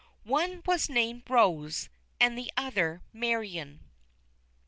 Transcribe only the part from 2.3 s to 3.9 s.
the other Marion.